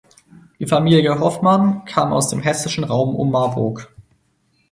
[0.57, 3.93] Die Familie Hofmann kam aus dem hessischen Raum um Marburg.